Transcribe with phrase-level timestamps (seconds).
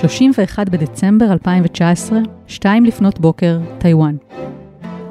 [0.00, 4.16] 31 בדצמבר 2019, 2 לפנות בוקר, טיוואן.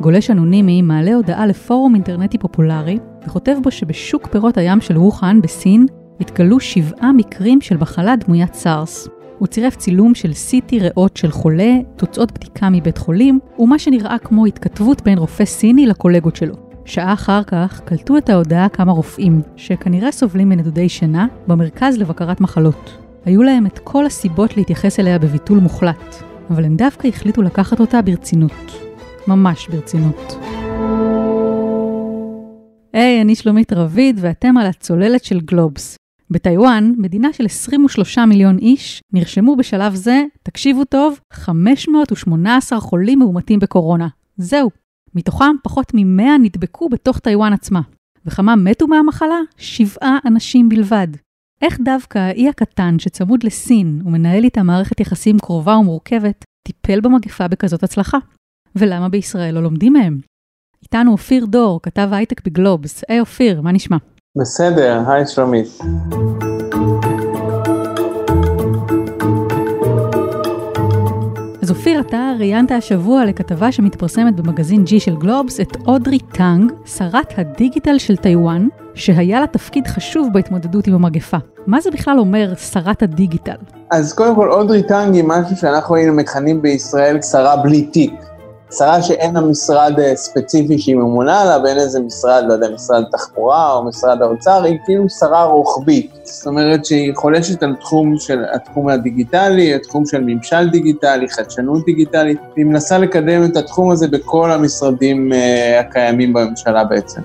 [0.02, 2.98] גולש אנונימי מעלה הודעה לפורום אינטרנטי פופולרי,
[3.28, 5.86] וכותב בו שבשוק פירות הים של ווחאן בסין
[6.20, 9.08] התגלו שבעה מקרים של מחלה דמוית סארס.
[9.38, 14.46] הוא צירף צילום של CT ריאות של חולה, תוצאות בדיקה מבית חולים, ומה שנראה כמו
[14.46, 16.56] התכתבות בין רופא סיני לקולגות שלו.
[16.86, 23.09] שעה אחר כך קלטו את ההודעה כמה רופאים, שכנראה סובלים מנדודי שינה, במרכז לבקרת מחלות.
[23.26, 26.16] היו להם את כל הסיבות להתייחס אליה בביטול מוחלט,
[26.50, 28.72] אבל הם דווקא החליטו לקחת אותה ברצינות.
[29.28, 30.36] ממש ברצינות.
[32.94, 35.96] היי, hey, אני שלומית רביד, ואתם על הצוללת של גלובס.
[36.32, 44.08] בטיוואן, מדינה של 23 מיליון איש, נרשמו בשלב זה, תקשיבו טוב, 518 חולים מאומתים בקורונה.
[44.38, 44.70] זהו.
[45.16, 47.82] מתוכם פחות מ-100 נדבקו בתוך טיוואן עצמה.
[48.26, 49.40] וכמה מתו מהמחלה?
[49.58, 51.08] שבעה אנשים בלבד.
[51.62, 57.84] איך דווקא האי הקטן שצמוד לסין ומנהל איתה מערכת יחסים קרובה ומורכבת, טיפל במגפה בכזאת
[57.84, 58.18] הצלחה?
[58.76, 60.20] ולמה בישראל לא לומדים מהם?
[60.84, 63.04] איתנו אופיר דור, כתב הייטק בגלובס.
[63.10, 63.98] היי אופיר, מה נשמע?
[64.38, 65.68] בסדר, היי שלומית.
[72.00, 78.18] אתה ראיינת השבוע לכתבה שמתפרסמת במגזין G של גלובס את אודרי טאנג, שרת הדיגיטל של
[78.18, 81.38] טיוואן, שהיה לה תפקיד חשוב בהתמודדות עם המגפה.
[81.68, 83.56] מה זה בכלל אומר שרת הדיגיטל?
[83.92, 88.14] אז קודם כל, אודרי טאנג היא משהו שאנחנו היינו מכנים בישראל שרה בלי תיק.
[88.72, 93.04] שרה שאין לה משרד אה, ספציפי שהיא ממונה עליו, אין איזה משרד, לא יודע, משרד
[93.12, 96.12] תחבורה או משרד האוצר, היא כאילו שרה רוחבית.
[96.24, 102.38] זאת אומרת שהיא חולשת על תחום של התחום הדיגיטלי, התחום של ממשל דיגיטלי, חדשנות דיגיטלית,
[102.56, 107.22] והיא מנסה לקדם את התחום הזה בכל המשרדים uh, הקיימים בממשלה בעצם.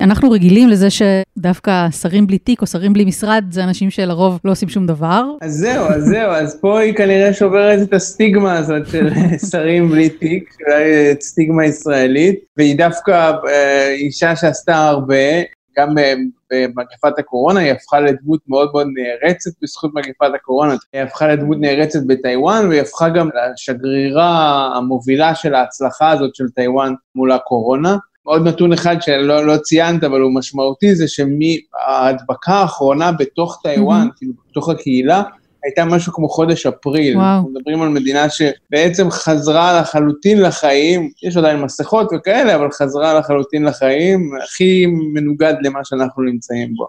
[0.00, 4.50] אנחנו רגילים לזה שדווקא שרים בלי תיק או שרים בלי משרד זה אנשים שלרוב לא
[4.50, 5.24] עושים שום דבר.
[5.40, 9.10] אז זהו, אז זהו, אז פה היא כנראה שוברת את הסטיגמה הזאת של
[9.50, 15.42] שרים בלי תיק, אולי סטיגמה ישראלית, והיא דווקא אה, אישה שעשתה הרבה,
[15.78, 16.14] גם אה,
[16.50, 20.74] במגפת הקורונה, היא הפכה לדמות מאוד מאוד נערצת בזכות מגפת הקורונה.
[20.92, 26.94] היא הפכה לדמות נערצת בטיוואן, והיא הפכה גם לשגרירה המובילה של ההצלחה הזאת של טיוואן
[27.14, 27.96] מול הקורונה.
[28.30, 34.16] עוד נתון אחד שלא לא ציינת, אבל הוא משמעותי, זה שמההדבקה האחרונה בתוך טיוואן, mm-hmm.
[34.16, 35.22] כאילו בתוך הקהילה,
[35.64, 37.16] הייתה משהו כמו חודש אפריל.
[37.16, 37.26] וואו.
[37.26, 43.64] אנחנו מדברים על מדינה שבעצם חזרה לחלוטין לחיים, יש עדיין מסכות וכאלה, אבל חזרה לחלוטין
[43.64, 46.86] לחיים, הכי מנוגד למה שאנחנו נמצאים בו.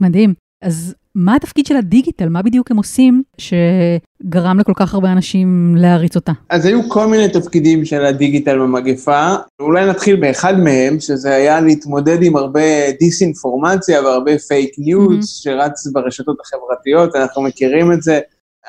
[0.00, 0.34] מדהים.
[0.62, 2.28] אז מה התפקיד של הדיגיטל?
[2.28, 6.32] מה בדיוק הם עושים שגרם לכל כך הרבה אנשים להריץ אותה?
[6.50, 9.34] אז היו כל מיני תפקידים של הדיגיטל במגפה.
[9.60, 15.42] אולי נתחיל באחד מהם, שזה היה להתמודד עם הרבה דיסאינפורמציה והרבה פייק ניוז mm-hmm.
[15.42, 18.20] שרץ ברשתות החברתיות, אנחנו מכירים את זה.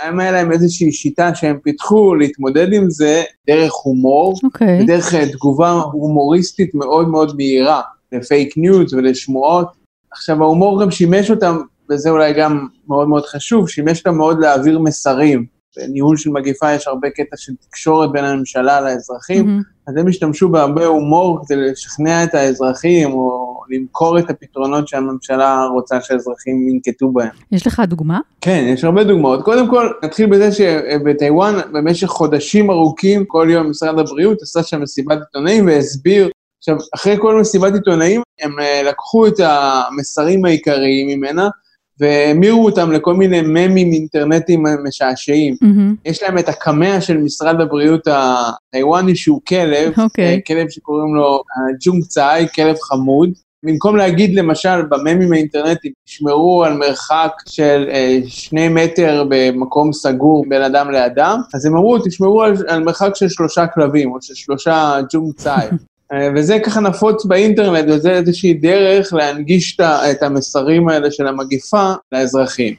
[0.04, 4.46] היה להם איזושהי שיטה שהם פיתחו להתמודד עם זה דרך הומור, okay.
[4.46, 4.84] אוקיי.
[4.84, 7.82] ודרך תגובה הומוריסטית מאוד מאוד מהירה
[8.12, 9.68] לפייק ניוז ולשמועות.
[10.12, 11.58] עכשיו, ההומור גם שימש אותם
[11.90, 15.58] וזה אולי גם מאוד מאוד חשוב, שימש אותם מאוד להעביר מסרים.
[15.78, 19.90] בניהול של מגיפה יש הרבה קטע של תקשורת בין הממשלה לאזרחים, mm-hmm.
[19.92, 26.02] אז הם השתמשו בהרבה הומור כדי לשכנע את האזרחים, או למכור את הפתרונות שהממשלה רוצה
[26.02, 27.30] שהאזרחים ינקטו בהם.
[27.52, 28.20] יש לך דוגמה?
[28.42, 29.44] כן, יש הרבה דוגמאות.
[29.44, 35.18] קודם כל, נתחיל בזה שבטיוואן, במשך חודשים ארוכים, כל יום משרד הבריאות עשה שם מסיבת
[35.18, 41.50] עיתונאים והסביר עכשיו, אחרי כל מסיבת עיתונאים, הם אה, לקחו את המסרים העיקריים ממנה,
[42.00, 45.56] והמירו אותם לכל מיני ממים אינטרנטיים משעשעים.
[45.64, 46.10] Mm-hmm.
[46.10, 50.02] יש להם את הקמע של משרד הבריאות הטיוואני, שהוא כלב, okay.
[50.02, 50.36] אוקיי.
[50.36, 53.30] אה, כלב שקוראים לו אה, ג'ונג צאי, כלב חמוד.
[53.64, 60.62] במקום להגיד למשל בממים האינטרנטיים, תשמרו על מרחק של אה, שני מטר במקום סגור בין
[60.62, 65.00] אדם לאדם, אז הם אמרו, תשמרו על, על מרחק של שלושה כלבים, או של שלושה
[65.14, 65.68] ג'ונג צאי.
[66.14, 69.78] אה, וזה ככה נפוץ באינטרנט, וזה איזושהי דרך להנגיש
[70.12, 72.74] את המסרים האלה של המגיפה לאזרחים.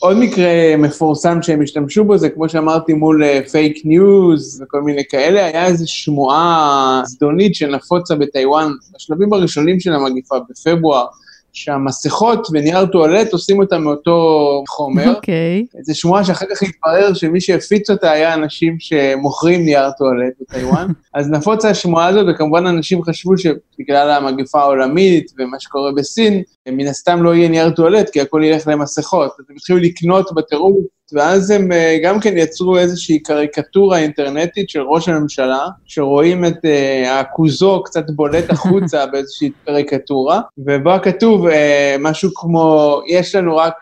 [0.00, 5.02] עוד מקרה מפורסם שהם השתמשו בו זה, כמו שאמרתי, מול פייק uh, ניוז וכל מיני
[5.10, 11.06] כאלה, היה איזו שמועה זדונית שנפוצה בטיוואן בשלבים הראשונים של המגיפה, בפברואר,
[11.52, 15.14] שהמסכות ונייר טואלט עושים אותה מאותו חומר.
[15.14, 15.66] אוקיי.
[15.76, 15.82] Okay.
[15.82, 20.86] זו שמועה שאחר כך התברר שמי שהפיץ אותה היה אנשים שמוכרים נייר טואלט בטיוואן.
[21.14, 27.22] אז נפוצה השמועה הזאת, וכמובן אנשים חשבו שבגלל המגפה העולמית ומה שקורה בסין, מן הסתם
[27.22, 29.32] לא יהיה נייר טואלט, כי הכל ילך למסכות.
[29.38, 30.76] אז הם התחילו לקנות בטירוף
[31.12, 37.20] ואז הם אה, גם כן יצרו איזושהי קריקטורה אינטרנטית של ראש הממשלה, שרואים את אה,
[37.20, 43.74] הכוזו קצת בולט החוצה באיזושהי קריקטורה, ובה כתוב אה, משהו כמו, יש לנו רק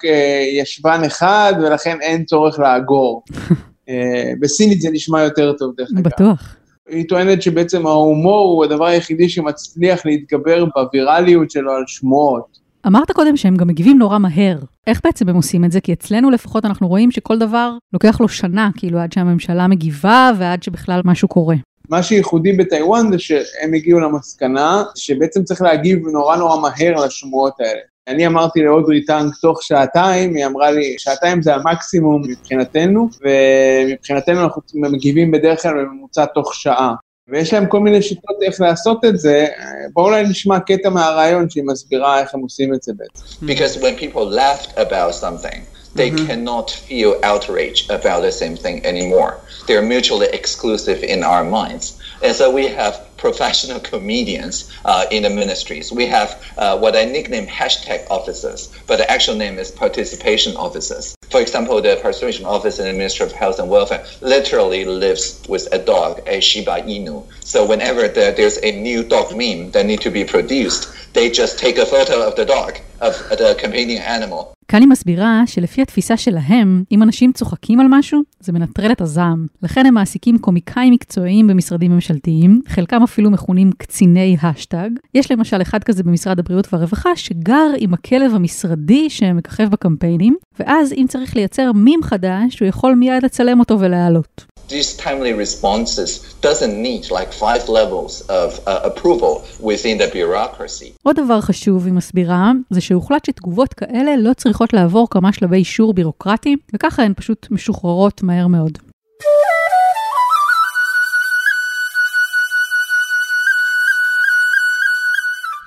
[0.60, 3.22] ישבן אחד ולכן אין צורך לאגור.
[4.40, 6.02] בסינית זה נשמע יותר טוב, דרך אגב.
[6.02, 6.56] בטוח.
[6.88, 12.65] היא טוענת שבעצם ההומור הוא הדבר היחידי שמצליח להתגבר בווירליות שלו על שמועות.
[12.86, 14.58] אמרת קודם שהם גם מגיבים נורא מהר.
[14.86, 15.80] איך בעצם הם עושים את זה?
[15.80, 20.62] כי אצלנו לפחות אנחנו רואים שכל דבר לוקח לו שנה, כאילו עד שהממשלה מגיבה ועד
[20.62, 21.56] שבכלל משהו קורה.
[21.88, 27.80] מה שייחודי בטיוואן זה שהם הגיעו למסקנה שבעצם צריך להגיב נורא נורא מהר לשמועות האלה.
[28.08, 34.62] אני אמרתי לאודרי טאנק תוך שעתיים, היא אמרה לי, שעתיים זה המקסימום מבחינתנו, ומבחינתנו אנחנו
[34.74, 36.94] מגיבים בדרך כלל בממוצע תוך שעה.
[37.27, 39.47] ויש להם כל מיני שיטות איך לעשות את זה,
[39.93, 43.45] בואו אולי נשמע קטע מהרעיון שהיא מסבירה איך הם עושים את זה בעצם.
[43.45, 45.61] Because when people laughed about something,
[45.95, 46.25] they mm-hmm.
[46.27, 49.39] cannot feel outrage about the same thing anymore.
[49.67, 51.85] They're mutually exclusive in our minds.
[52.23, 55.91] And so we have professional comedians uh, in the ministries.
[55.91, 61.14] We have uh, what I nickname hashtag officers, but the actual name is participation officers.
[61.30, 65.68] For example, the participation officer in the Ministry of Health and Welfare literally lives with
[65.72, 67.24] a dog, a Shiba Inu.
[67.40, 71.58] So whenever the, there's a new dog meme that need to be produced, they just
[71.58, 76.16] take a photo of the dog, of the companion animal, כאן היא מסבירה שלפי התפיסה
[76.16, 79.46] שלהם, אם אנשים צוחקים על משהו, זה מנטרל את הזעם.
[79.62, 84.90] לכן הם מעסיקים קומיקאים מקצועיים במשרדים ממשלתיים, חלקם אפילו מכונים קציני השטג.
[85.14, 91.06] יש למשל אחד כזה במשרד הבריאות והרווחה, שגר עם הכלב המשרדי שמככב בקמפיינים, ואז אם
[91.08, 94.55] צריך לייצר מים חדש, הוא יכול מיד לצלם אותו ולהעלות.
[94.68, 96.10] These timely responses
[96.40, 100.92] doesn't need like five levels of uh, approval within the bureaucracy.
[101.02, 105.94] עוד דבר חשוב, היא מסבירה, זה שהוחלט שתגובות כאלה לא צריכות לעבור כמה שלבי אישור
[105.94, 108.78] בירוקרטי, וככה הן פשוט משוחררות מהר מאוד.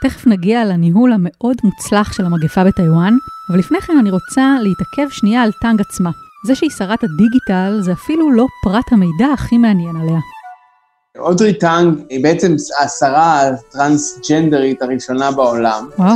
[0.03, 3.13] תכף נגיע לניהול המאוד מוצלח של המגפה בטיוואן,
[3.49, 6.09] אבל לפני כן אני רוצה להתעכב שנייה על טאנג עצמה.
[6.45, 10.19] זה שהיא שרת הדיגיטל זה אפילו לא פרט המידע הכי מעניין עליה.
[11.17, 15.89] אודרי טאנג היא בעצם השרה הטרנסג'נדרית הראשונה בעולם.
[15.97, 16.15] וואו.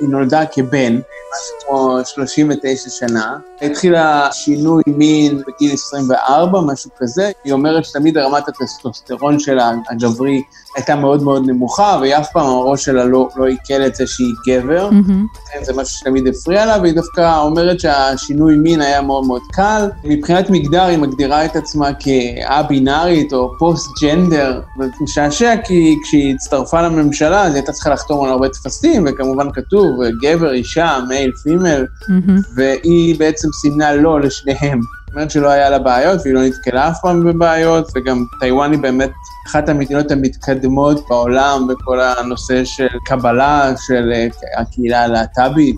[0.00, 3.36] היא נולדה כבן, משהו כמו 39 שנה.
[3.62, 7.30] התחילה שינוי מין בגיל 24, משהו כזה.
[7.44, 10.42] היא אומרת שתמיד רמת הטסטוסטרון שלה, הגברי,
[10.76, 14.34] הייתה מאוד מאוד נמוכה, והיא אף פעם הראש שלה לא, לא עיכל את זה שהיא
[14.46, 14.90] גבר.
[14.90, 15.64] Mm-hmm.
[15.64, 19.90] זה משהו שתמיד הפריע לה, והיא דווקא אומרת שהשינוי מין היה מאוד מאוד קל.
[20.04, 27.42] מבחינת מגדר היא מגדירה את עצמה כא-בינארית או post-gender, וזה משעשע כי כשהיא הצטרפה לממשלה,
[27.42, 29.91] אז היא הייתה צריכה לחתום על הרבה טפסים, וכמובן כתוב
[30.22, 31.86] גבר, אישה, male, female.
[32.54, 34.80] והיא בעצם סימנה לא לשניהם.
[34.80, 38.80] זאת אומרת שלא היה לה בעיות והיא לא נתקלה אף פעם בבעיות, וגם טיוואן היא
[38.80, 39.10] באמת
[39.48, 44.26] אחת המדינות המתקדמות בעולם בכל הנושא של קבלה של אה,
[44.60, 45.76] הקהילה הלהט"בית.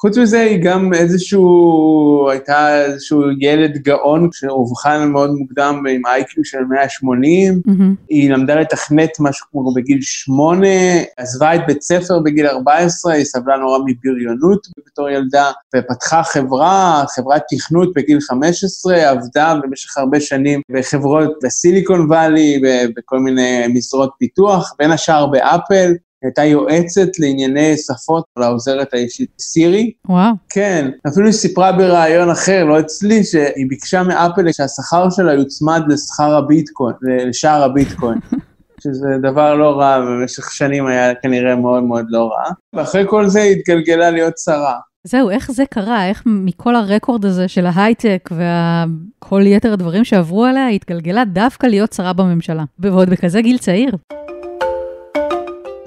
[0.00, 6.58] חוץ מזה, היא גם איזשהו, הייתה איזשהו ילד גאון שאובחן מאוד מוקדם עם איי-קיו של
[6.70, 7.60] 180.
[7.66, 7.72] Mm-hmm.
[8.08, 10.68] היא למדה לתכנת משהו כמו בגיל 8,
[11.16, 17.42] עזבה את בית ספר בגיל 14, היא סבלה נורא מבריונות בתור ילדה, ופתחה חברה, חברת
[17.50, 22.60] תכנות בגיל 15, עבדה במשך הרבה שנים בחברות בסיליקון וואלי,
[22.96, 25.92] בכל מיני משרות פיתוח, בין השאר באפל.
[26.22, 29.92] הייתה יועצת לענייני שפות לעוזרת האישית סירי.
[30.08, 30.32] וואו.
[30.48, 36.36] כן, אפילו היא סיפרה בריאיון אחר, לא אצלי, שהיא ביקשה מאפל שהשכר שלה יוצמד לשכר
[36.36, 38.18] הביטקוין, לשער הביטקוין.
[38.82, 42.52] שזה דבר לא רע, במשך שנים היה כנראה מאוד מאוד לא רע.
[42.72, 44.78] ואחרי כל זה היא התגלגלה להיות שרה.
[45.04, 46.08] זהו, איך זה קרה?
[46.08, 51.92] איך מכל הרקורד הזה של ההייטק וכל יתר הדברים שעברו עליה, היא התגלגלה דווקא להיות
[51.92, 52.64] שרה בממשלה.
[52.78, 53.96] ועוד בכזה גיל צעיר.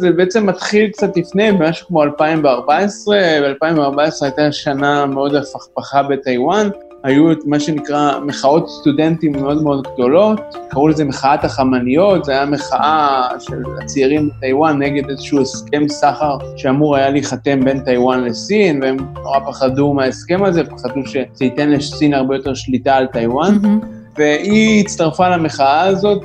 [0.01, 6.69] זה בעצם מתחיל קצת לפני, במשהו כמו 2014, ב-2014 הייתה שנה מאוד הפכפכה בטיוואן,
[7.03, 10.39] היו את מה שנקרא מחאות סטודנטים מאוד מאוד גדולות,
[10.69, 16.95] קראו לזה מחאת החמניות, זו הייתה מחאה של הצעירים בטיוואן נגד איזשהו הסכם סחר שאמור
[16.95, 22.35] היה להיחתם בין טיוואן לסין, והם נורא פחדו מההסכם הזה, פחדו שזה ייתן לסין הרבה
[22.35, 23.55] יותר שליטה על טיוואן.
[23.55, 24.00] Mm-hmm.
[24.21, 26.23] והיא הצטרפה למחאה הזאת,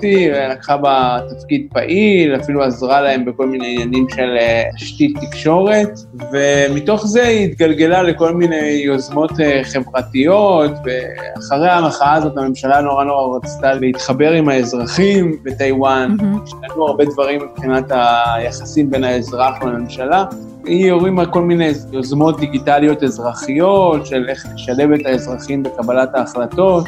[0.53, 5.89] לקחה בה תפקיד פעיל, אפילו עזרה להם בכל מיני עניינים של אה, תשתית תקשורת,
[6.33, 13.37] ומתוך זה היא התגלגלה לכל מיני יוזמות אה, חברתיות, ואחרי המחאה הזאת הממשלה נורא נורא
[13.37, 16.81] רצתה להתחבר עם האזרחים בטיוואן, mm-hmm.
[16.89, 20.25] הרבה דברים מבחינת היחסים בין האזרח לממשלה.
[20.65, 26.87] היא הורימה כל מיני יוזמות דיגיטליות אזרחיות של איך לשלב את האזרחים בקבלת ההחלטות.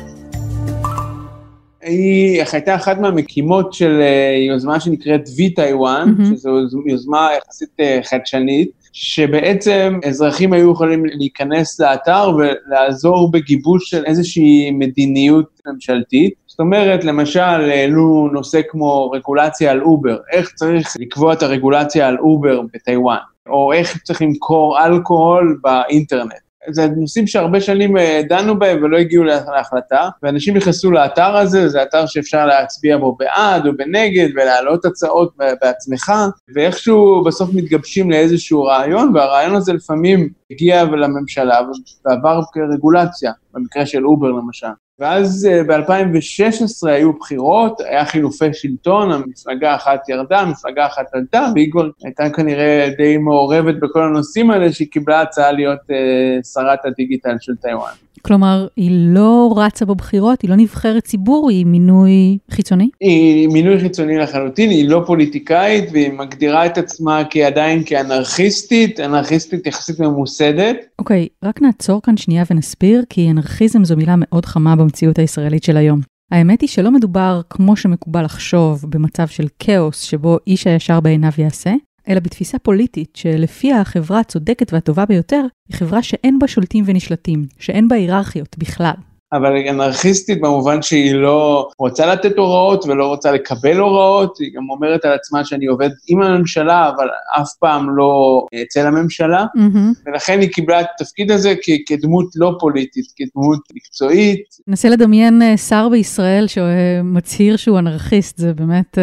[1.88, 6.24] היא הייתה אחת מהמקימות של אה, יוזמה שנקראת vTaiwan, mm-hmm.
[6.24, 14.70] שזו יוזמה יחסית אה, חדשנית, שבעצם אזרחים היו יכולים להיכנס לאתר ולעזור בגיבוש של איזושהי
[14.70, 16.34] מדיניות ממשלתית.
[16.46, 22.18] זאת אומרת, למשל, העלו נושא כמו רגולציה על אובר, איך צריך לקבוע את הרגולציה על
[22.18, 23.18] אובר בטיוואן,
[23.48, 26.47] או איך צריך למכור אלכוהול באינטרנט.
[26.70, 31.82] זה נושאים שהרבה שנים אה, דנו בהם ולא הגיעו להחלטה, ואנשים נכנסו לאתר הזה, זה
[31.82, 36.12] אתר שאפשר להצביע בו בעד או בנגד ולהעלות הצעות בעצמך,
[36.54, 41.60] ואיכשהו בסוף מתגבשים לאיזשהו רעיון, והרעיון הזה לפעמים הגיע לממשלה
[42.04, 44.66] ועבר כרגולציה, במקרה של אובר למשל.
[44.98, 51.72] ואז אה, ב-2016 היו בחירות, היה חילופי שלטון, המפלגה אחת ירדה, מפלגה אחת עלתה, והיא
[51.72, 57.36] כבר הייתה כנראה די מעורבת בכל הנושאים האלה, שהיא קיבלה הצעה להיות uh, שרת הדיגיטל
[57.40, 57.92] של טיוואן.
[58.22, 62.88] כלומר, היא לא רצה בבחירות, היא לא נבחרת ציבור, היא מינוי חיצוני?
[63.00, 70.00] היא מינוי חיצוני לחלוטין, היא לא פוליטיקאית, והיא מגדירה את עצמה כעדיין כאנרכיסטית, אנרכיסטית יחסית
[70.00, 70.76] ממוסדת.
[70.98, 75.62] אוקיי, okay, רק נעצור כאן שנייה ונסביר, כי אנרכיזם זו מילה מאוד חמה במציאות הישראלית
[75.62, 76.00] של היום.
[76.32, 81.74] האמת היא שלא מדובר, כמו שמקובל לחשוב, במצב של כאוס שבו איש הישר בעיניו יעשה,
[82.08, 87.88] אלא בתפיסה פוליטית שלפיה החברה הצודקת והטובה ביותר היא חברה שאין בה שולטים ונשלטים, שאין
[87.88, 88.94] בה היררכיות בכלל.
[89.32, 94.70] אבל היא אנרכיסטית במובן שהיא לא רוצה לתת הוראות ולא רוצה לקבל הוראות, היא גם
[94.70, 97.08] אומרת על עצמה שאני עובד עם הממשלה, אבל
[97.40, 100.02] אף פעם לא אצל הממשלה, mm-hmm.
[100.06, 104.42] ולכן היא קיבלה את התפקיד הזה כ- כדמות לא פוליטית, כדמות מקצועית.
[104.66, 108.98] נסה לדמיין אה, שר בישראל שמצהיר שהוא אנרכיסט, זה באמת...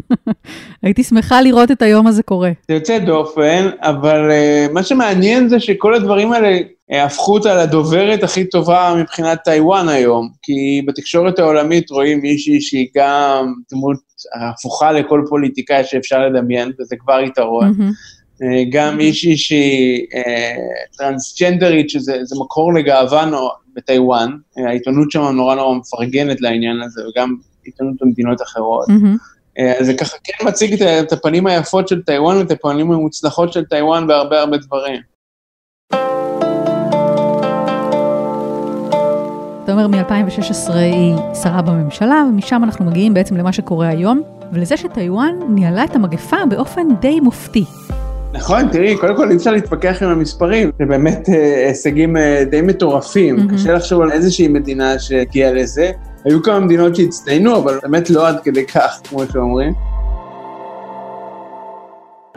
[0.82, 2.50] הייתי שמחה לראות את היום הזה קורה.
[2.68, 8.22] זה יוצא דופן, אבל uh, מה שמעניין זה שכל הדברים האלה uh, הפכו אותה לדוברת
[8.22, 13.96] הכי טובה מבחינת טיוואן היום, כי בתקשורת העולמית רואים מישהי שהיא גם דמות
[14.34, 17.70] הפוכה לכל פוליטיקאי שאפשר לדמיין, וזה כבר יתרון.
[17.70, 18.44] Mm-hmm.
[18.72, 20.06] גם מישהי שהיא
[20.98, 23.30] טרנסג'נדרית, שזה מקור לגאווה
[23.76, 24.30] בטיוואן,
[24.66, 27.34] העיתונות שם נורא נורא מפרגנת לעניין הזה, וגם
[27.64, 28.88] עיתונות במדינות אחרות.
[28.88, 29.41] Mm-hmm.
[29.58, 34.06] אה, זה ככה כן מציג את הפנים היפות של טיוואן ואת הפנים המוצלחות של טיוואן
[34.06, 35.00] בהרבה הרבה דברים.
[39.64, 45.34] אתה אומר מ-2016 היא שרה בממשלה, ומשם אנחנו מגיעים בעצם למה שקורה היום, ולזה שטיוואן
[45.48, 47.64] ניהלה את המגפה באופן די מופתי.
[48.34, 52.60] נכון, תראי, קודם כל אי אפשר להתווכח עם המספרים, זה באמת אה, הישגים אה, די
[52.60, 53.54] מטורפים, mm-hmm.
[53.54, 55.90] קשה לחשוב על איזושהי מדינה שהגיעה לזה.
[56.24, 59.72] היו כמה מדינות שהצטיינו, אבל באמת לא עד כדי כך, כמו שאומרים.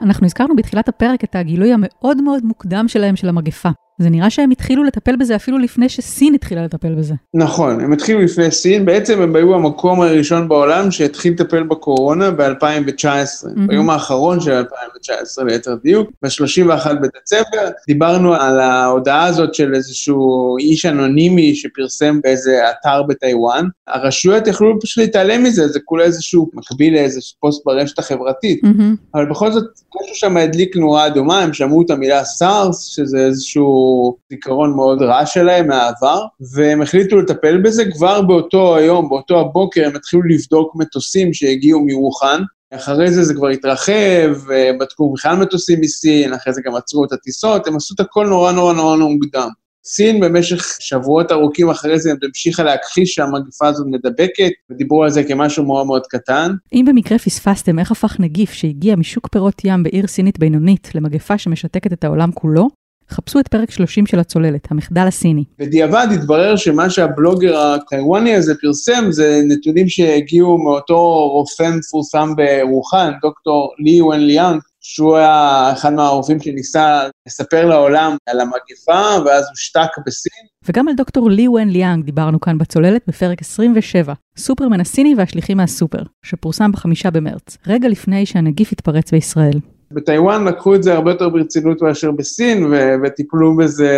[0.02, 3.70] אנחנו הזכרנו בתחילת הפרק את הגילוי המאוד מאוד מוקדם שלהם של המגפה.
[3.98, 7.14] זה נראה שהם התחילו לטפל בזה אפילו לפני שסין התחילה לטפל בזה.
[7.34, 13.04] נכון, הם התחילו לפני סין, בעצם הם היו המקום הראשון בעולם שהתחיל לטפל בקורונה ב-2019,
[13.04, 13.68] mm-hmm.
[13.68, 20.86] ביום האחרון של 2019 ליתר דיוק, ב-31 בדצמבר, דיברנו על ההודעה הזאת של איזשהו איש
[20.86, 27.20] אנונימי שפרסם באיזה אתר בטיוואן, הרשויות יכלו פשוט להתעלם מזה, זה כולה איזשהו מקביל לאיזה
[27.40, 29.16] פוסט ברשת החברתית, mm-hmm.
[29.16, 29.64] אבל בכל זאת,
[30.04, 33.85] משהו שם הדליק נורה אדומה, הם שמעו את המילה סארס, שזה איזשהו
[34.30, 36.22] זיכרון מאוד רע שלהם מהעבר,
[36.54, 42.42] והם החליטו לטפל בזה כבר באותו היום, באותו הבוקר, הם התחילו לבדוק מטוסים שהגיעו מרוחן.
[42.74, 44.34] אחרי זה זה כבר התרחב,
[44.80, 48.51] בדקו בכלל מטוסים מסין, אחרי זה גם עצרו את הטיסות, הם עשו את הכל נורא
[48.51, 49.50] נורא נורא נורא מוקדם.
[49.88, 55.65] סין במשך שבועות ארוכים אחרי זה המשיכה להכחיש שהמגפה הזאת מדבקת, ודיברו על זה כמשהו
[55.65, 56.51] מאוד מאוד קטן.
[56.74, 61.94] אם במקרה פספסתם איך הפך נגיף שהגיע משוק פירות ים בעיר סינית בינונית למגפה שמשתקת
[61.94, 62.68] את העולם כולו,
[63.10, 65.44] חפשו את פרק 30 של הצוללת, המחדל הסיני.
[65.60, 73.74] בדיעבד התברר שמה שהבלוגר הטיוואני הזה פרסם זה נתונים שהגיעו מאותו רופא מפורסם ברוחן, דוקטור
[73.80, 79.90] לי ון ליאנג, שהוא היה אחד מהרופאים שניסה לספר לעולם על המגפה, ואז הוא שתק
[80.06, 80.46] בסין.
[80.68, 86.04] וגם על דוקטור לי ון ליאנג דיברנו כאן בצוללת בפרק 27, סופרמן הסיני והשליחים מהסופר,
[86.24, 89.60] שפורסם בחמישה במרץ, רגע לפני שהנגיף התפרץ בישראל.
[89.96, 93.92] בטיוואן לקחו את זה הרבה יותר ברצינות מאשר בסין, ו- וטיפלו בזה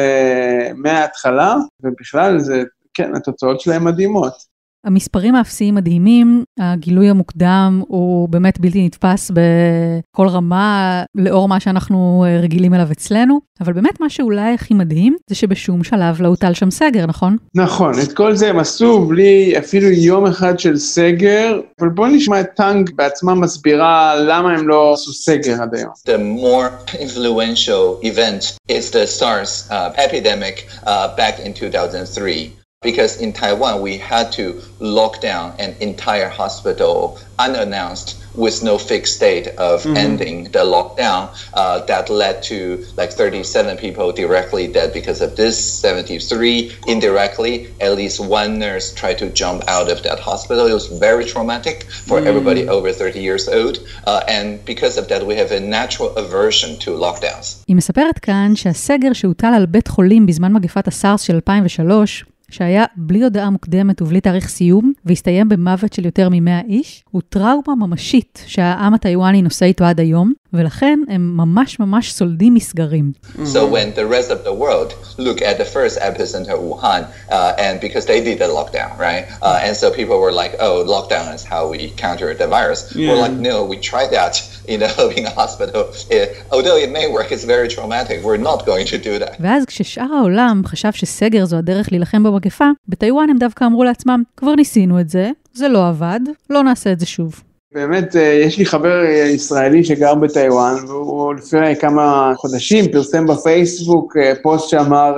[0.75, 2.63] מההתחלה, ובכלל זה,
[2.94, 4.57] כן, התוצאות שלהם מדהימות.
[4.88, 12.39] המספרים האפסיים מדהימים, הגילוי המוקדם הוא באמת בלתי נתפס בכל רמה, לאור מה שאנחנו אה,
[12.39, 16.72] רגילים אליו אצלנו, אבל באמת מה שאולי הכי מדהים, זה שבשום שלב לא הוטל שם
[16.72, 17.38] סגר, נכון?
[17.56, 22.41] נכון, את כל זה הם עשו בלי אפילו יום אחד של סגר, אבל בואו נשמע
[22.41, 25.91] את טאנג בעצמה מסבירה למה הם לא עשו סגר עד היום.
[26.08, 32.66] The more influential event is the SARS uh, epidemic uh, back in 2003.
[32.87, 39.21] because in Taiwan we had to lock down an entire hospital unannounced with no fixed
[39.21, 39.97] date of mm-hmm.
[39.97, 45.57] ending the lockdown uh, that led to like 37 people directly dead because of this
[45.81, 50.87] 73 indirectly at least one nurse tried to jump out of that hospital it was
[50.87, 52.26] very traumatic for mm.
[52.26, 56.78] everybody over 30 years old uh, and because of that we have a natural aversion
[56.78, 57.64] to lockdowns.
[57.69, 63.24] היא מספרת כאן שהסגר שהוטל על בית חולים בזמן מגפת הסארס של 2003 שהיה בלי
[63.24, 68.94] הודעה מוקדמת ובלי תאריך סיום, והסתיים במוות של יותר מ-100 איש, הוא טראומה ממשית שהעם
[68.94, 73.12] הטיוואני נושא איתו עד היום, ולכן הם ממש ממש סולדים מסגרים.
[73.46, 77.80] So when the rest of the world look at the first epicenter Wuhan, uh, and
[77.80, 79.24] because they did the lockdown, right?
[79.42, 82.80] Uh, and so people were like, oh, lockdown is how we counter the virus.
[82.96, 83.08] Yeah.
[83.08, 84.34] We're like, no, we tried that
[84.72, 85.82] in the in a hospital.
[86.18, 86.25] It,
[86.56, 88.18] although it may work, it's very traumatic.
[88.27, 89.36] We're not going to do that.
[89.39, 94.56] ואז כששאר העולם חשב שסגר זו הדרך להילחם במגפה, בטיוואן הם דווקא אמרו לעצמם, כבר
[94.56, 97.44] ניסינו את זה, זה לא עבד, לא נעשה את זה שוב.
[97.74, 104.17] באמת, אה, יש לי חבר אה, ישראלי שגר בטיוואן, והוא לפני כמה חודשים פרסם בפייסבוק
[104.17, 105.15] אה, פוסט שאמר,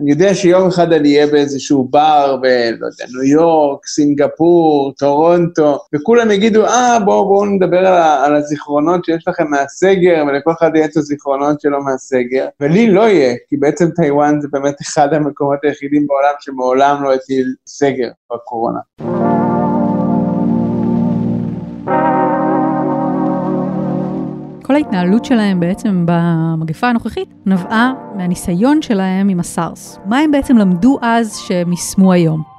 [0.00, 2.46] אני יודע שיום אחד אני אהיה באיזשהו בר ב...
[2.46, 9.04] לא יודע, ניו יורק, סינגפור, טורונטו, וכולם יגידו, אה, בואו בוא נדבר על, על הזיכרונות
[9.04, 13.90] שיש לכם מהסגר, ולכל אחד יהיה את הזיכרונות שלו מהסגר, ולי לא יהיה, כי בעצם
[13.90, 18.80] טיוואן זה באמת אחד המקומות היחידים בעולם שמעולם לא הטיל סגר בקורונה.
[24.66, 29.98] כל ההתנהלות שלהם בעצם במגפה הנוכחית נבעה מהניסיון שלהם עם הסארס.
[30.04, 32.55] מה הם בעצם למדו אז שהם יישמו היום?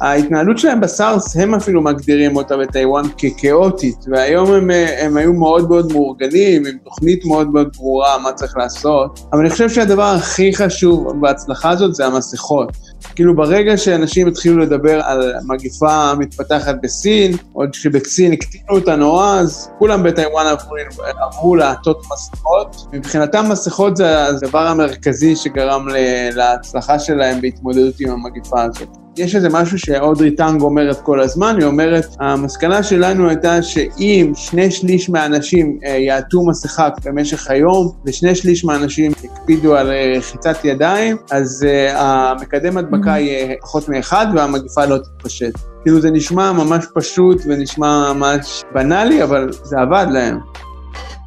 [0.00, 5.92] ההתנהלות שלהם בסארס, הם אפילו מגדירים אותה בטיוואן ככאוטית, והיום הם, הם היו מאוד מאוד
[5.92, 11.20] מאורגנים, עם תוכנית מאוד מאוד ברורה מה צריך לעשות, אבל אני חושב שהדבר הכי חשוב
[11.20, 12.72] בהצלחה הזאת זה המסכות.
[13.14, 19.70] כאילו ברגע שאנשים התחילו לדבר על מגיפה מתפתחת בסין, עוד שבסין הקטינו אותה נורא, אז
[19.78, 20.76] כולם בטיוואן עברו,
[21.20, 22.76] עברו לעטות מסכות.
[22.92, 25.86] מבחינתם מסכות זה הדבר המרכזי שגרם
[26.32, 29.05] להצלחה שלהם בהתמודדות עם המגיפה הזאת.
[29.18, 34.70] יש איזה משהו שאודרי טאנג אומרת כל הזמן, היא אומרת, המסקנה שלנו הייתה שאם שני
[34.70, 41.16] שליש מהאנשים אה, יעטו מסכה במשך היום, ושני שליש מהאנשים יקפידו על אה, רחיצת ידיים,
[41.30, 43.18] אז uh, המקדם הדבקה mm-hmm.
[43.18, 45.58] יהיה פחות מאחד והמגפה לא תתפשט.
[45.82, 50.38] כאילו זה נשמע ממש פשוט ונשמע ממש בנאלי, אבל זה עבד להם.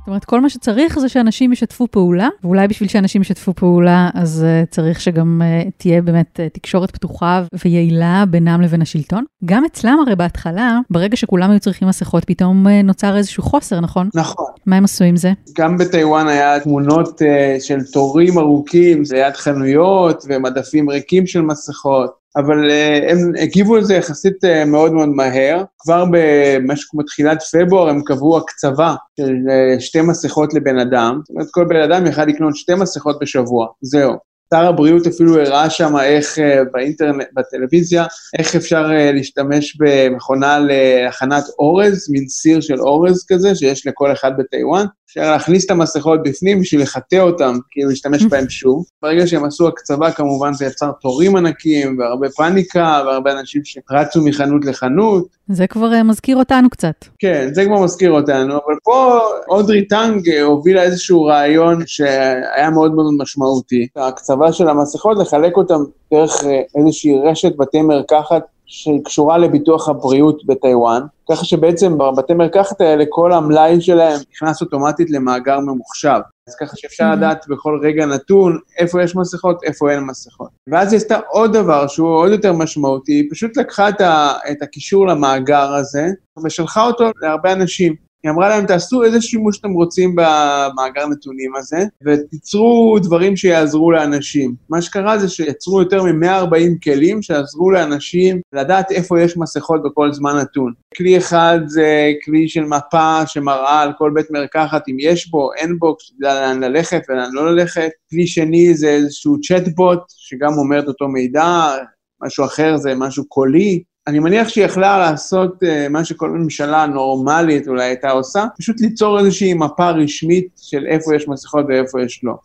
[0.10, 4.72] אומרת, כל מה שצריך זה שאנשים ישתפו פעולה, ואולי בשביל שאנשים ישתפו פעולה, אז uh,
[4.72, 9.24] צריך שגם uh, תהיה באמת uh, תקשורת פתוחה ויעילה בינם לבין השלטון.
[9.46, 14.10] גם אצלם הרי בהתחלה, ברגע שכולם היו צריכים מסכות, פתאום uh, נוצר איזשהו חוסר, נכון?
[14.14, 14.46] נכון.
[14.66, 15.32] מה הם עשו עם זה?
[15.58, 22.19] גם בטיוואן היה תמונות uh, של תורים ארוכים ליד חנויות ומדפים ריקים של מסכות.
[22.38, 25.64] אבל uh, הם הגיבו לזה יחסית uh, מאוד מאוד מהר.
[25.80, 31.20] כבר במשהו כמו תחילת פברואר הם קבעו הקצבה של uh, שתי מסכות לבן אדם.
[31.24, 34.14] זאת אומרת, כל בן אדם יכל לקנות שתי מסכות בשבוע, זהו.
[34.54, 36.38] שר הבריאות אפילו הראה שם איך
[36.72, 38.06] באינטרנט, בטלוויזיה,
[38.40, 44.86] איך אפשר להשתמש במכונה להכנת אורז, מין סיר של אורז כזה, שיש לכל אחד בטיוואן,
[45.10, 48.86] אפשר להכניס את המסכות בפנים בשביל לחטא אותם, כאילו להשתמש בהם שוב.
[49.02, 54.66] ברגע שהם עשו הקצבה, כמובן זה יצר תורים ענקיים, והרבה פאניקה, והרבה אנשים שרצו מחנות
[54.66, 55.28] לחנות.
[55.48, 57.06] זה כבר אה, מזכיר אותנו קצת.
[57.20, 63.14] כן, זה כבר מזכיר אותנו, אבל פה אודרי טאנג הובילה איזשהו רעיון שהיה מאוד מאוד
[63.20, 63.88] משמעותי.
[63.96, 71.02] ההקצבה של המסכות, לחלק אותם דרך אה, איזושהי רשת בתי מרקחת שקשורה לביטוח הבריאות בטיוואן,
[71.32, 76.20] ככה שבעצם בבתי מרקחת האלה כל המלאי שלהם נכנס אוטומטית למאגר ממוחשב.
[76.48, 77.16] אז ככה שאפשר mm-hmm.
[77.16, 80.50] לדעת בכל רגע נתון איפה יש מסכות, איפה אין מסכות.
[80.68, 84.62] ואז היא עשתה עוד דבר שהוא עוד יותר משמעותי, היא פשוט לקחה את, ה, את
[84.62, 86.08] הקישור למאגר הזה
[86.44, 88.09] ושלחה אותו להרבה אנשים.
[88.24, 94.56] היא אמרה להם, תעשו איזה שימוש שאתם רוצים במאגר נתונים הזה, ותיצרו דברים שיעזרו לאנשים.
[94.70, 100.36] מה שקרה זה שיצרו יותר מ-140 כלים שיעזרו לאנשים לדעת איפה יש מסכות בכל זמן
[100.36, 100.74] נתון.
[100.98, 105.80] כלי אחד זה כלי של מפה שמראה על כל בית מרקחת אם יש בו, אין
[105.80, 107.90] בו, לאן ללכת ולאן לא ללכת.
[108.10, 111.76] כלי שני זה איזשהו צ'טבוט, שגם אומר את אותו מידע,
[112.24, 113.84] משהו אחר זה משהו קולי.
[114.10, 119.20] אני מניח שהיא יכלה לעשות uh, מה שכל ממשלה נורמלית אולי הייתה עושה, פשוט ליצור
[119.20, 122.38] איזושהי מפה רשמית של איפה יש מסכות ואיפה יש לא.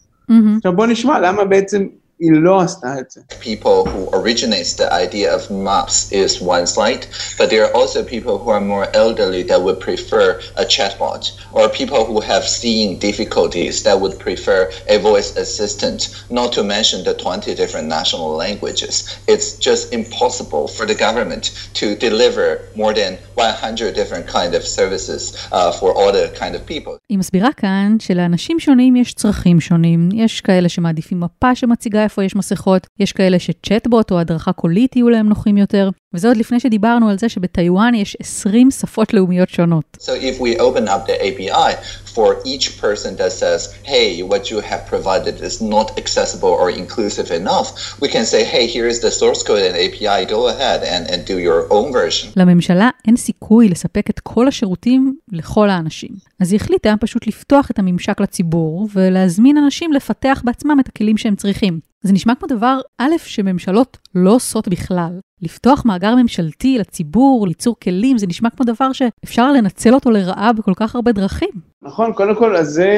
[0.56, 1.86] עכשיו בוא נשמע למה בעצם
[2.19, 3.21] היא לא עשתה את זה.
[3.41, 7.03] People who originates the idea of maps is one side,
[7.37, 10.27] but there are also people who are more elderly that would prefer
[10.63, 11.23] a chatbot,
[11.57, 14.61] or people who have seeing difficulties that would prefer
[14.95, 15.99] a voice assistant,
[16.39, 18.93] not to mention the 20 different national languages.
[19.27, 21.45] It's just impossible for the government
[21.79, 25.21] to deliver more than 100 different kind of services
[25.53, 26.97] uh, for all the kind of people.
[27.09, 30.09] היא מסבירה כאן שלאנשים שונים יש צרכים שונים.
[30.13, 35.08] יש כאלה שמעדיפים מפה שמציגה איפה יש מסכות, יש כאלה שצ'טבוט או הדרכה קולית יהיו
[35.08, 39.98] להם נוחים יותר, וזה עוד לפני שדיברנו על זה שבטיוואן יש 20 שפות לאומיות שונות.
[40.00, 41.74] So if we open up the API
[42.14, 43.60] for each person that says,
[43.92, 47.68] hey, what you have provided is not accessible or inclusive enough,
[48.02, 51.20] we can say, hey, here is the source code and API, go ahead and, and
[51.30, 52.28] do your own version.
[52.36, 56.10] לממשלה אין סיכוי לספק את כל השירותים לכל האנשים.
[56.40, 61.36] אז היא החליטה פשוט לפתוח את הממשק לציבור ולהזמין אנשים לפתח בעצמם את הכלים שהם
[61.36, 61.80] צריכים.
[62.02, 65.18] זה נשמע כמו דבר, א', שממשלות לא עושות בכלל.
[65.44, 70.72] לפתוח מאגר ממשלתי לציבור, ליצור כלים, זה נשמע כמו דבר שאפשר לנצל אותו לרעה בכל
[70.76, 71.74] כך הרבה דרכים.
[71.82, 72.88] נכון, קודם כל, אז זה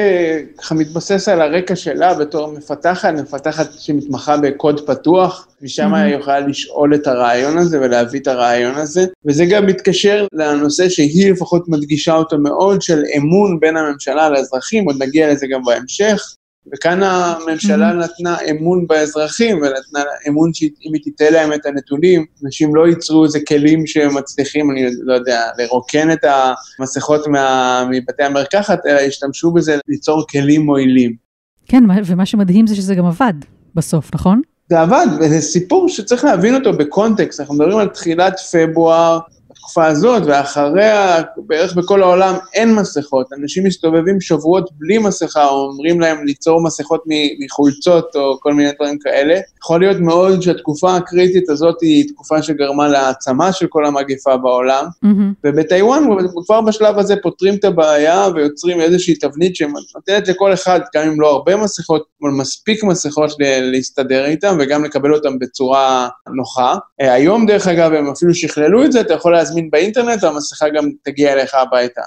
[0.57, 5.97] ככה מתבסס על הרקע שלה בתור מפתחת, מפתחת שמתמחה בקוד פתוח, ושם mm-hmm.
[5.97, 11.31] היא יכולה לשאול את הרעיון הזה ולהביא את הרעיון הזה, וזה גם מתקשר לנושא שהיא
[11.31, 16.21] לפחות מדגישה אותו מאוד, של אמון בין הממשלה לאזרחים, עוד נגיע לזה גם בהמשך.
[16.73, 22.87] וכאן הממשלה נתנה אמון באזרחים, ונתנה אמון שאם היא תיתן להם את הנתונים, אנשים לא
[22.87, 26.25] ייצרו איזה כלים שמצליחים, אני לא יודע, לרוקן את
[26.79, 31.15] המסכות מה, מבתי המרקחת, אלא ישתמשו בזה ליצור כלים מועילים.
[31.65, 33.33] כן, ומה שמדהים זה שזה גם עבד
[33.75, 34.41] בסוף, נכון?
[34.69, 39.19] זה עבד, וזה סיפור שצריך להבין אותו בקונטקסט, אנחנו מדברים על תחילת פברואר,
[39.57, 43.33] בתקופה הזאת, ואחריה, בערך בכל העולם אין מסכות.
[43.33, 47.03] אנשים מסתובבים שבועות בלי מסכה, או אומרים להם ליצור מסכות
[47.39, 49.39] מחולצות, או כל מיני דברים כאלה.
[49.63, 55.33] יכול להיות מאוד שהתקופה הקריטית הזאת היא תקופה שגרמה להעצמה של כל המגפה בעולם, mm-hmm.
[55.43, 56.03] ובטיוואן
[56.45, 61.31] כבר בשלב הזה פותרים את הבעיה ויוצרים איזושהי תבנית שנותנת לכל אחד, גם אם לא
[61.31, 66.75] הרבה מסכות, אבל מספיק מסכות להסתדר איתם, וגם לקבל אותם בצורה נוחה.
[67.01, 70.89] אה, היום, דרך אגב, הם אפילו שכללו את זה, אתה יכול להזמין באינטרנט, והמסכה גם
[71.03, 72.01] תגיע אליך הביתה.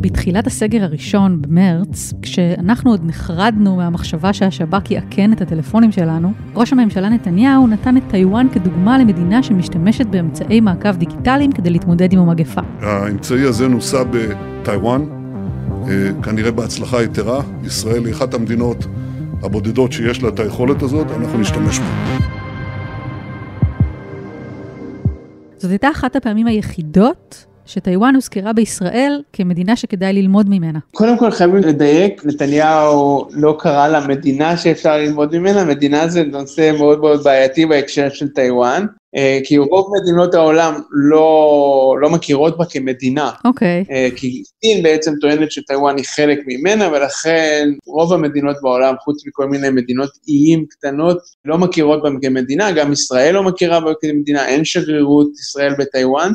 [0.00, 7.08] בתחילת הסגר הראשון, במרץ, כשאנחנו עוד נחרדנו מהמחשבה שהשב"כ יאכן את הטלפונים שלנו, ראש הממשלה
[7.08, 12.60] נתניהו נתן את טיוואן כדוגמה למדינה שמשתמשת באמצעי מעקב דיגיטליים כדי להתמודד עם המגפה.
[12.80, 15.04] האמצעי הזה נוסע בטיוואן,
[15.88, 17.42] אה, כנראה בהצלחה יתרה.
[17.64, 18.86] ישראל היא אחת המדינות
[19.42, 22.33] הבודדות שיש לה את היכולת הזאת, אנחנו נשתמש בה.
[25.64, 30.78] זאת הייתה אחת הפעמים היחידות שטיוואן הוזכרה בישראל כמדינה שכדאי ללמוד ממנה.
[30.92, 36.72] קודם כל חייבים לדייק, נתניהו לא קרא לה מדינה שאפשר ללמוד ממנה, מדינה זה נושא
[36.78, 38.86] מאוד מאוד בעייתי בהקשר של טיוואן.
[39.16, 43.30] אה, כי רוב מדינות העולם לא, לא מכירות בה כמדינה.
[43.44, 43.84] אוקיי.
[43.88, 43.92] Okay.
[43.92, 49.48] אה, כי סין בעצם טוענת שטיוואן היא חלק ממנה, ולכן רוב המדינות בעולם, חוץ מכל
[49.48, 54.64] מיני מדינות איים קטנות, לא מכירות בה כמדינה, גם ישראל לא מכירה בה כמדינה, אין
[54.64, 56.32] שגרירות ישראל בטיוואן.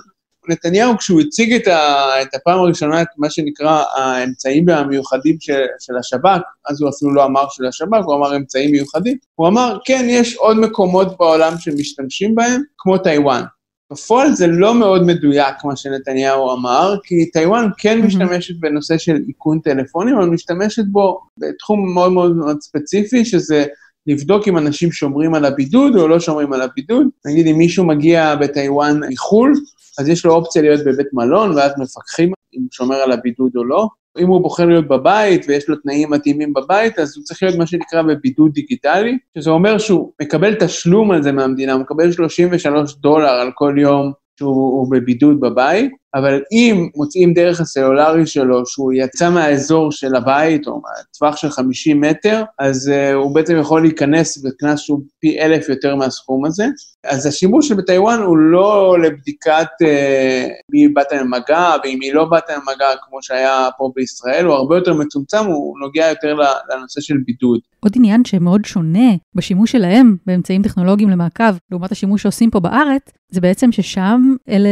[0.49, 5.97] נתניהו, כשהוא הציג את, ה, את הפעם הראשונה את מה שנקרא האמצעים המיוחדים של, של
[5.97, 10.05] השב"כ, אז הוא אפילו לא אמר של השב"כ, הוא אמר אמצעים מיוחדים, הוא אמר, כן,
[10.09, 13.43] יש עוד מקומות בעולם שמשתמשים בהם, כמו טיוואן.
[13.91, 18.05] בפועל זה לא מאוד מדויק מה שנתניהו אמר, כי טיוואן כן mm-hmm.
[18.05, 23.65] משתמשת בנושא של איכון טלפונים, אבל משתמשת בו בתחום מאוד מאוד מאוד ספציפי, שזה
[24.07, 27.07] לבדוק אם אנשים שומרים על הבידוד או לא שומרים על הבידוד.
[27.25, 29.53] נגיד אם מישהו מגיע בטיוואן מחו"ל,
[29.99, 33.63] אז יש לו אופציה להיות בבית מלון, ואז מפקחים אם הוא שומר על הבידוד או
[33.63, 33.87] לא.
[34.19, 37.67] אם הוא בוחר להיות בבית ויש לו תנאים מתאימים בבית, אז הוא צריך להיות מה
[37.67, 43.29] שנקרא בבידוד דיגיטלי, שזה אומר שהוא מקבל תשלום על זה מהמדינה, הוא מקבל 33 דולר
[43.29, 49.91] על כל יום שהוא בבידוד בבית, אבל אם מוצאים דרך הסלולרי שלו שהוא יצא מהאזור
[49.91, 55.01] של הבית, או מהטווח של 50 מטר, אז uh, הוא בעצם יכול להיכנס בקנס שהוא
[55.19, 56.65] פי אלף יותר מהסכום הזה.
[57.03, 62.87] אז השימוש בטיוואן הוא לא לבדיקת uh, מי באת למגע, ואם היא לא באת למגע
[63.07, 66.37] כמו שהיה פה בישראל, הוא הרבה יותר מצומצם, הוא נוגע יותר
[66.73, 67.59] לנושא של בידוד.
[67.79, 73.41] עוד עניין שמאוד שונה בשימוש שלהם באמצעים טכנולוגיים למעקב, לעומת השימוש שעושים פה בארץ, זה
[73.41, 74.69] בעצם ששם אלה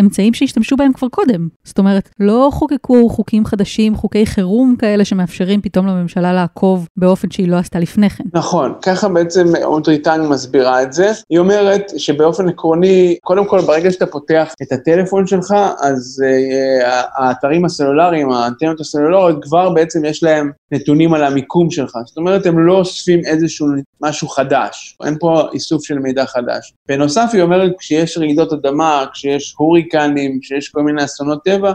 [0.00, 1.48] אמצעים שהשתמשו בהם כבר קודם.
[1.64, 7.48] זאת אומרת, לא חוקקו חוקים חדשים, חוקי חירום כאלה שמאפשרים פתאום לממשלה לעקוב באופן שהיא
[7.48, 8.24] לא עשתה לפני כן.
[8.32, 11.12] נכון, ככה בעצם אודרי טנג מסבירה את זה.
[11.30, 17.64] היא אומרת שבאופן עקרוני, קודם כל ברגע שאתה פותח את הטלפון שלך, אז אה, האתרים
[17.64, 21.92] הסלולריים, האנטנות הסלולריות, כבר בעצם יש להם נתונים על המיקום שלך.
[22.06, 23.66] זאת אומרת, הם לא אוספים איזשהו
[24.00, 26.72] משהו חדש, אין פה איסוף של מידע חדש.
[26.88, 31.72] בנוסף, היא אומרת, כשיש רעידות אדמה, כשיש הוריקנים, כשיש כל מיני אסונות טבע,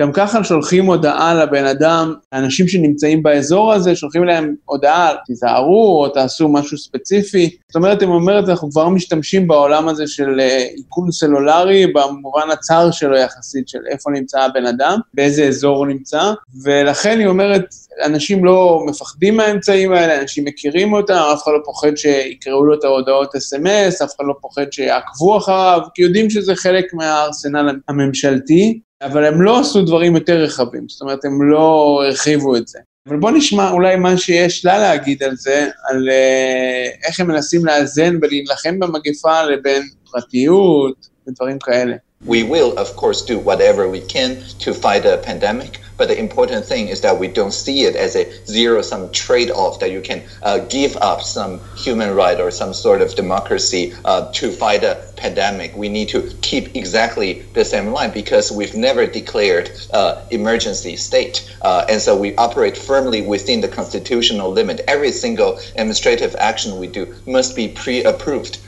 [0.00, 6.08] גם ככה שולחים הודעה לבן אדם, האנשים שנמצאים באזור הזה, שולחים להם הודעה, תיזהרו או
[6.08, 7.56] תעשו משהו ספציפי.
[7.68, 12.90] זאת אומרת, היא אומרת, אנחנו כבר משתמשים בעולם הזה של אה, איכון סלולרי, במובן הצר
[12.90, 16.32] שלו יחסית, של איפה נמצא הבן אדם, באיזה אזור הוא נמצא,
[16.64, 21.96] ולכן היא אומרת, אנשים לא מפחדים מהאמצעים האלה, אנשים מכירים אותם, אף אחד לא פוחד
[21.96, 26.94] שיקראו לו את ההודעות אס.אם.אס, אף אחד לא פוחד שיעקבו אחריו, כי יודעים שזה חלק
[26.94, 28.80] מהארסנל הממשלתי.
[29.02, 32.78] אבל הם לא עשו דברים יותר רחבים, זאת אומרת, הם לא הרחיבו את זה.
[33.08, 37.66] אבל בוא נשמע אולי מה שיש לה להגיד על זה, על uh, איך הם מנסים
[37.66, 41.96] לאזן ולהילחם במגפה לבין פרטיות ודברים כאלה.
[42.26, 44.30] We will, of course, do whatever we can
[44.64, 48.16] to fight the pandemic, but the important thing is that we don't see it as
[48.16, 53.02] a zero-sum trade-off that you can uh, give up some human right or some sort
[53.02, 55.76] of democracy uh, to fight a pandemic.
[55.76, 61.52] We need to keep exactly the same line because we've never declared uh, emergency state,
[61.62, 64.80] uh, and so we operate firmly within the constitutional limit.
[64.86, 68.58] Every single administrative action we do must be pre-approved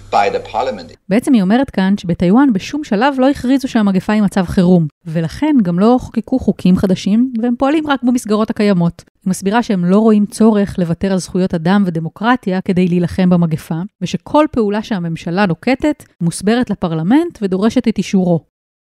[1.08, 5.78] בעצם היא אומרת כאן שבטיוואן בשום שלב לא הכריזו שהמגפה היא מצב חירום, ולכן גם
[5.78, 9.04] לא חוקקו חוקים חדשים, והם פועלים רק במסגרות הקיימות.
[9.24, 14.46] היא מסבירה שהם לא רואים צורך לוותר על זכויות אדם ודמוקרטיה כדי להילחם במגפה, ושכל
[14.52, 18.40] פעולה שהממשלה נוקטת מוסברת לפרלמנט ודורשת את אישורו.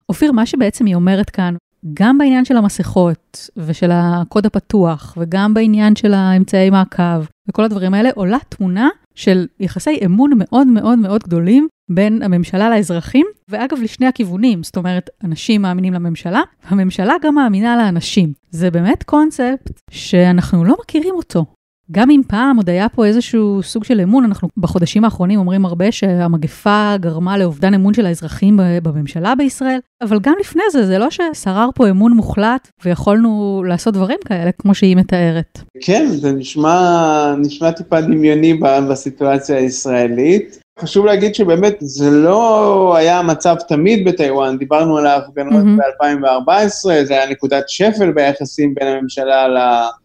[0.10, 1.56] אופיר, מה שבעצם היא אומרת כאן,
[1.94, 8.10] גם בעניין של המסכות ושל הקוד הפתוח, וגם בעניין של האמצעי מעקב, וכל הדברים האלה,
[8.16, 14.64] עולה תמונה של יחסי אמון מאוד מאוד מאוד גדולים בין הממשלה לאזרחים, ואגב, לשני הכיוונים,
[14.64, 18.34] זאת אומרת, אנשים מאמינים לממשלה, והממשלה גם מאמינה לאנשים.
[18.50, 21.46] זה באמת קונספט שאנחנו לא מכירים אותו.
[21.94, 25.92] גם אם פעם עוד היה פה איזשהו סוג של אמון, אנחנו בחודשים האחרונים אומרים הרבה
[25.92, 31.70] שהמגפה גרמה לאובדן אמון של האזרחים בממשלה בישראל, אבל גם לפני זה, זה לא ששרר
[31.76, 35.60] פה אמון מוחלט ויכולנו לעשות דברים כאלה, כמו שהיא מתארת.
[35.82, 40.63] כן, זה נשמע, נשמע טיפה דמיוני בסיטואציה הישראלית.
[40.80, 46.04] חשוב להגיד שבאמת זה לא היה המצב תמיד בטיוואן, דיברנו על ההפגנות mm-hmm.
[46.04, 49.48] ב-2014, זה היה נקודת שפל ביחסים בין הממשלה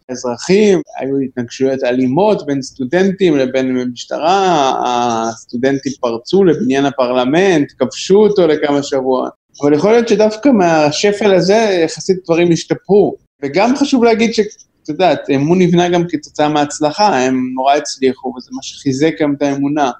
[0.09, 8.83] לאזרחים, היו התנגשויות אלימות בין סטודנטים לבין משטרה, הסטודנטים פרצו לבניין הפרלמנט, כבשו אותו לכמה
[8.83, 13.15] שבועות, אבל יכול להיות שדווקא מהשפל הזה יחסית דברים השתפרו.
[13.43, 14.39] וגם חשוב להגיד ש...
[14.83, 19.41] את יודעת, אמון נבנה גם כתוצאה מההצלחה, הם נורא הצליחו, וזה מה שחיזק גם את
[19.41, 19.91] האמונה.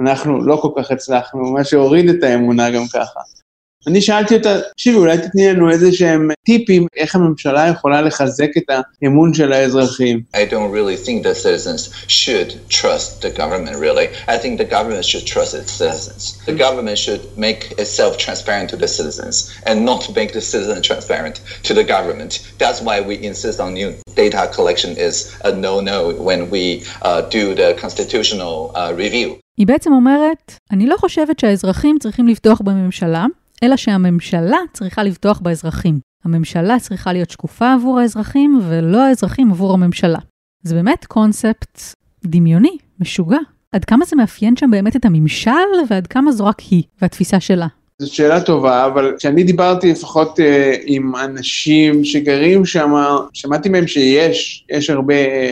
[0.00, 3.20] אנחנו לא כל כך הצלחנו, מה שהוריד את האמונה גם ככה.
[3.86, 8.62] אני שאלתי אותה, תקשיבי, אולי תתני לנו איזה שהם טיפים איך הממשלה יכולה לחזק את
[9.02, 10.22] האמון של האזרחים.
[10.34, 14.08] I don't really think the citizens should trust the government really.
[14.28, 16.22] I think the government should trust its citizens.
[16.44, 19.36] The government should make itself transparent to the citizens
[19.68, 21.36] and not make the citizen transparent
[21.68, 22.32] to the government.
[22.62, 25.16] That's why we insist on new data collection is
[25.50, 26.64] a no-no when we
[27.00, 29.28] uh, do the constitutional uh, review.
[29.60, 33.26] היא בעצם אומרת, אני לא חושבת שהאזרחים צריכים לבטוח בממשלה,
[33.62, 35.98] אלא שהממשלה צריכה לבטוח באזרחים.
[36.24, 40.18] הממשלה צריכה להיות שקופה עבור האזרחים, ולא האזרחים עבור הממשלה.
[40.62, 41.80] זה באמת קונספט
[42.24, 43.38] דמיוני, משוגע.
[43.72, 45.50] עד כמה זה מאפיין שם באמת את הממשל,
[45.88, 47.66] ועד כמה זו רק היא, והתפיסה שלה.
[47.98, 52.92] זו שאלה טובה, אבל כשאני דיברתי לפחות אה, עם אנשים שגרים שם,
[53.32, 55.50] שמעתי מהם שיש, יש הרבה אה,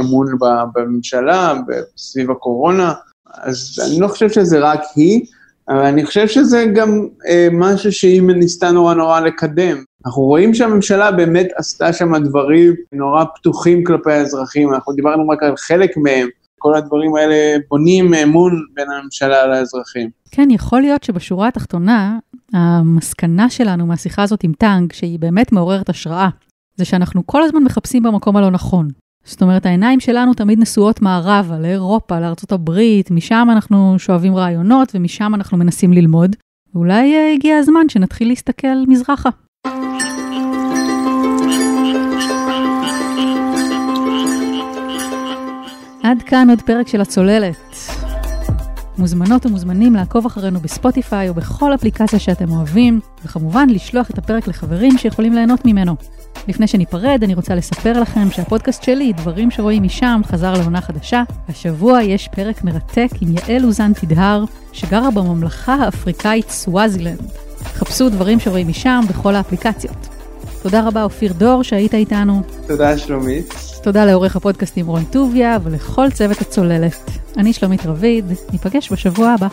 [0.00, 0.26] אמון
[0.74, 1.54] בממשלה,
[1.96, 2.92] סביב הקורונה,
[3.42, 5.26] אז אני לא חושב שזה רק היא,
[5.68, 9.76] אבל אני חושב שזה גם אה, משהו שהיא ניסתה נורא נורא לקדם.
[10.06, 15.56] אנחנו רואים שהממשלה באמת עשתה שם דברים נורא פתוחים כלפי האזרחים, אנחנו דיברנו רק על
[15.56, 16.28] חלק מהם.
[16.58, 20.10] כל הדברים האלה בונים אמון בין הממשלה לאזרחים.
[20.30, 22.18] כן, יכול להיות שבשורה התחתונה,
[22.52, 26.28] המסקנה שלנו מהשיחה הזאת עם טאנג, שהיא באמת מעוררת השראה,
[26.76, 28.88] זה שאנחנו כל הזמן מחפשים במקום הלא נכון.
[29.24, 35.34] זאת אומרת, העיניים שלנו תמיד נשואות מערבה, לאירופה, לארצות הברית, משם אנחנו שואבים רעיונות ומשם
[35.34, 36.36] אנחנו מנסים ללמוד.
[36.74, 39.30] ואולי אה, הגיע הזמן שנתחיל להסתכל מזרחה.
[46.02, 47.56] עד כאן עוד פרק של הצוללת.
[48.98, 54.98] מוזמנות ומוזמנים לעקוב אחרינו בספוטיפיי או בכל אפליקציה שאתם אוהבים, וכמובן לשלוח את הפרק לחברים
[54.98, 55.96] שיכולים ליהנות ממנו.
[56.48, 61.22] לפני שניפרד, אני רוצה לספר לכם שהפודקאסט שלי, דברים שרואים משם, חזר לעונה חדשה.
[61.48, 67.18] השבוע יש פרק מרתק עם יעל אוזן תדהר, שגרה בממלכה האפריקאית סוואזילנד.
[67.64, 70.08] חפשו דברים שרואים משם בכל האפליקציות.
[70.62, 72.42] תודה רבה אופיר דור שהיית איתנו.
[72.66, 73.54] תודה שלומית.
[73.82, 77.10] תודה לעורך הפודקאסטים רון טוביה ולכל צוות הצוללת.
[77.36, 79.48] אני שלומית רביד, ניפגש בשבוע הבא.